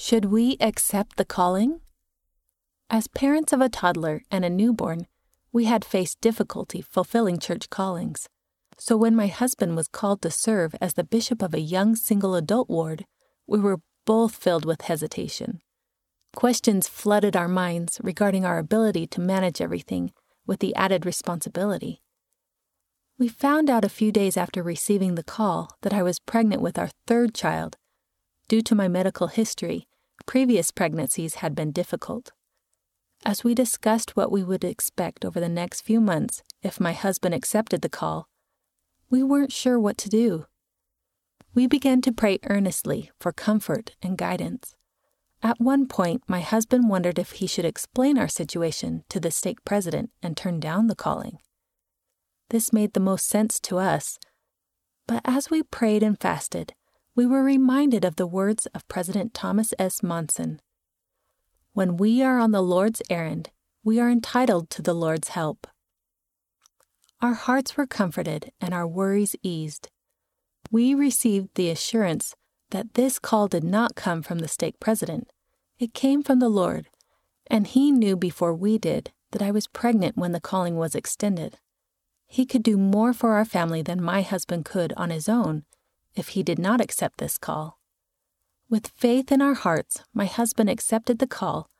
Should 0.00 0.26
we 0.26 0.56
accept 0.60 1.16
the 1.16 1.24
calling? 1.24 1.80
As 2.88 3.08
parents 3.08 3.52
of 3.52 3.60
a 3.60 3.68
toddler 3.68 4.22
and 4.30 4.44
a 4.44 4.48
newborn, 4.48 5.08
we 5.52 5.64
had 5.64 5.84
faced 5.84 6.20
difficulty 6.20 6.80
fulfilling 6.80 7.40
church 7.40 7.68
callings. 7.68 8.28
So 8.78 8.96
when 8.96 9.16
my 9.16 9.26
husband 9.26 9.74
was 9.74 9.88
called 9.88 10.22
to 10.22 10.30
serve 10.30 10.76
as 10.80 10.94
the 10.94 11.02
bishop 11.02 11.42
of 11.42 11.52
a 11.52 11.60
young 11.60 11.96
single 11.96 12.36
adult 12.36 12.70
ward, 12.70 13.06
we 13.48 13.58
were 13.58 13.80
both 14.06 14.36
filled 14.36 14.64
with 14.64 14.82
hesitation. 14.82 15.60
Questions 16.34 16.86
flooded 16.86 17.34
our 17.34 17.48
minds 17.48 18.00
regarding 18.00 18.44
our 18.44 18.58
ability 18.58 19.08
to 19.08 19.20
manage 19.20 19.60
everything 19.60 20.12
with 20.46 20.60
the 20.60 20.76
added 20.76 21.04
responsibility. 21.04 22.02
We 23.18 23.26
found 23.26 23.68
out 23.68 23.84
a 23.84 23.90
few 23.90 24.12
days 24.12 24.36
after 24.36 24.62
receiving 24.62 25.16
the 25.16 25.24
call 25.24 25.76
that 25.82 25.92
I 25.92 26.04
was 26.04 26.20
pregnant 26.20 26.62
with 26.62 26.78
our 26.78 26.90
third 27.08 27.34
child. 27.34 27.76
Due 28.48 28.62
to 28.62 28.74
my 28.74 28.88
medical 28.88 29.26
history, 29.26 29.87
previous 30.26 30.70
pregnancies 30.70 31.36
had 31.36 31.54
been 31.54 31.72
difficult. 31.72 32.32
As 33.24 33.42
we 33.42 33.54
discussed 33.54 34.16
what 34.16 34.30
we 34.30 34.44
would 34.44 34.64
expect 34.64 35.24
over 35.24 35.40
the 35.40 35.48
next 35.48 35.80
few 35.80 36.00
months 36.00 36.42
if 36.62 36.80
my 36.80 36.92
husband 36.92 37.34
accepted 37.34 37.82
the 37.82 37.88
call, 37.88 38.28
we 39.10 39.22
weren't 39.22 39.52
sure 39.52 39.78
what 39.78 39.98
to 39.98 40.08
do. 40.08 40.46
We 41.54 41.66
began 41.66 42.00
to 42.02 42.12
pray 42.12 42.38
earnestly 42.44 43.10
for 43.18 43.32
comfort 43.32 43.96
and 44.02 44.16
guidance. 44.18 44.76
At 45.42 45.60
one 45.60 45.86
point, 45.86 46.22
my 46.26 46.40
husband 46.40 46.88
wondered 46.88 47.18
if 47.18 47.32
he 47.32 47.46
should 47.46 47.64
explain 47.64 48.18
our 48.18 48.28
situation 48.28 49.04
to 49.08 49.20
the 49.20 49.30
stake 49.30 49.64
president 49.64 50.10
and 50.22 50.36
turn 50.36 50.60
down 50.60 50.88
the 50.88 50.96
calling. 50.96 51.38
This 52.50 52.72
made 52.72 52.92
the 52.92 53.00
most 53.00 53.26
sense 53.26 53.60
to 53.60 53.78
us. 53.78 54.18
But 55.06 55.22
as 55.24 55.50
we 55.50 55.62
prayed 55.62 56.02
and 56.02 56.20
fasted, 56.20 56.74
we 57.18 57.26
were 57.26 57.42
reminded 57.42 58.04
of 58.04 58.14
the 58.14 58.28
words 58.28 58.66
of 58.66 58.86
President 58.86 59.34
Thomas 59.34 59.74
S. 59.76 60.04
Monson 60.04 60.60
When 61.72 61.96
we 61.96 62.22
are 62.22 62.38
on 62.38 62.52
the 62.52 62.62
Lord's 62.62 63.02
errand, 63.10 63.50
we 63.82 63.98
are 63.98 64.08
entitled 64.08 64.70
to 64.70 64.82
the 64.82 64.94
Lord's 64.94 65.30
help. 65.30 65.66
Our 67.20 67.34
hearts 67.34 67.76
were 67.76 67.88
comforted 67.88 68.52
and 68.60 68.72
our 68.72 68.86
worries 68.86 69.34
eased. 69.42 69.88
We 70.70 70.94
received 70.94 71.48
the 71.56 71.70
assurance 71.70 72.36
that 72.70 72.94
this 72.94 73.18
call 73.18 73.48
did 73.48 73.64
not 73.64 73.96
come 73.96 74.22
from 74.22 74.38
the 74.38 74.46
stake 74.46 74.78
president. 74.78 75.28
It 75.80 75.94
came 75.94 76.22
from 76.22 76.38
the 76.38 76.48
Lord, 76.48 76.86
and 77.48 77.66
He 77.66 77.90
knew 77.90 78.16
before 78.16 78.54
we 78.54 78.78
did 78.78 79.10
that 79.32 79.42
I 79.42 79.50
was 79.50 79.66
pregnant 79.66 80.16
when 80.16 80.30
the 80.30 80.40
calling 80.40 80.76
was 80.76 80.94
extended. 80.94 81.58
He 82.28 82.46
could 82.46 82.62
do 82.62 82.76
more 82.76 83.12
for 83.12 83.32
our 83.32 83.44
family 83.44 83.82
than 83.82 84.00
my 84.00 84.22
husband 84.22 84.64
could 84.64 84.92
on 84.96 85.10
his 85.10 85.28
own 85.28 85.64
if 86.18 86.28
he 86.30 86.42
did 86.42 86.58
not 86.58 86.80
accept 86.80 87.18
this 87.18 87.38
call. 87.38 87.78
With 88.68 88.92
faith 88.96 89.32
in 89.32 89.40
our 89.40 89.54
hearts, 89.54 90.02
my 90.12 90.26
husband 90.26 90.68
accepted 90.68 91.18
the 91.18 91.26
call, 91.26 91.70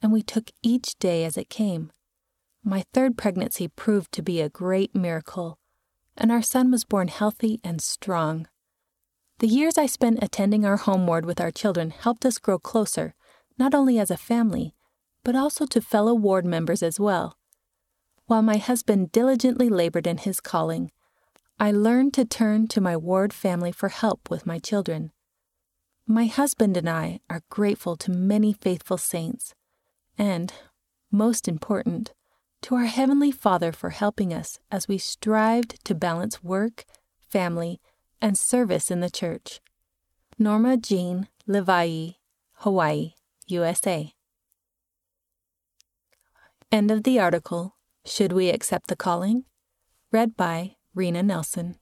and 0.00 0.12
we 0.12 0.22
took 0.22 0.50
each 0.62 0.98
day 0.98 1.24
as 1.24 1.36
it 1.36 1.48
came. 1.48 1.92
My 2.64 2.84
third 2.92 3.16
pregnancy 3.16 3.68
proved 3.68 4.12
to 4.12 4.22
be 4.22 4.40
a 4.40 4.48
great 4.48 4.94
miracle, 4.94 5.58
and 6.16 6.32
our 6.32 6.42
son 6.42 6.70
was 6.70 6.84
born 6.84 7.08
healthy 7.08 7.60
and 7.62 7.80
strong. 7.80 8.48
The 9.38 9.46
years 9.46 9.78
I 9.78 9.86
spent 9.86 10.22
attending 10.22 10.64
our 10.64 10.76
home 10.76 11.06
ward 11.06 11.24
with 11.26 11.40
our 11.40 11.50
children 11.50 11.90
helped 11.90 12.24
us 12.24 12.38
grow 12.38 12.58
closer, 12.58 13.14
not 13.58 13.74
only 13.74 13.98
as 13.98 14.10
a 14.10 14.16
family, 14.16 14.74
but 15.24 15.36
also 15.36 15.66
to 15.66 15.80
fellow 15.80 16.14
ward 16.14 16.44
members 16.44 16.82
as 16.82 16.98
well. 16.98 17.36
While 18.26 18.42
my 18.42 18.56
husband 18.56 19.12
diligently 19.12 19.68
labored 19.68 20.06
in 20.06 20.18
his 20.18 20.40
calling, 20.40 20.90
I 21.58 21.70
learned 21.70 22.14
to 22.14 22.24
turn 22.24 22.66
to 22.68 22.80
my 22.80 22.96
ward 22.96 23.32
family 23.32 23.72
for 23.72 23.88
help 23.88 24.30
with 24.30 24.46
my 24.46 24.58
children. 24.58 25.12
My 26.06 26.26
husband 26.26 26.76
and 26.76 26.88
I 26.88 27.20
are 27.30 27.42
grateful 27.50 27.96
to 27.96 28.10
many 28.10 28.52
faithful 28.52 28.98
saints, 28.98 29.54
and, 30.18 30.52
most 31.10 31.46
important, 31.46 32.12
to 32.62 32.74
our 32.74 32.86
Heavenly 32.86 33.30
Father 33.30 33.72
for 33.72 33.90
helping 33.90 34.32
us 34.32 34.58
as 34.70 34.88
we 34.88 34.98
strived 34.98 35.84
to 35.84 35.94
balance 35.94 36.42
work, 36.42 36.84
family, 37.20 37.80
and 38.20 38.36
service 38.36 38.90
in 38.90 39.00
the 39.00 39.10
church. 39.10 39.60
Norma 40.38 40.76
Jean 40.76 41.28
Levi, 41.46 42.10
Hawaii, 42.58 43.14
USA. 43.46 44.12
End 46.70 46.90
of 46.90 47.02
the 47.02 47.18
article 47.18 47.76
should 48.04 48.32
We 48.32 48.48
Accept 48.48 48.88
the 48.88 48.96
Calling? 48.96 49.44
Read 50.10 50.36
by 50.36 50.76
Rena 50.94 51.22
Nelson. 51.22 51.76